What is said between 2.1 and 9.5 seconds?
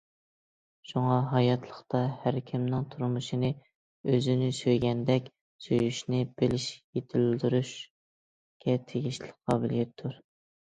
ھەركىمنىڭ تۇرمۇشنى ئۆزىنى سۆيگەندەك سۆيۈشنى بىلىشى يېتىلدۈرۈشكە تېگىشلىك